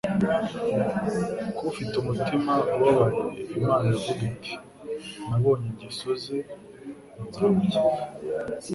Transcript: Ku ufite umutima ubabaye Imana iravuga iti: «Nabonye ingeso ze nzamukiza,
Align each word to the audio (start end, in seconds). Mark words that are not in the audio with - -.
Ku 1.55 1.61
ufite 1.71 1.93
umutima 1.97 2.53
ubabaye 2.75 3.19
Imana 3.59 3.85
iravuga 3.89 4.21
iti: 4.31 4.53
«Nabonye 5.27 5.65
ingeso 5.71 6.09
ze 6.23 6.37
nzamukiza, 7.27 7.81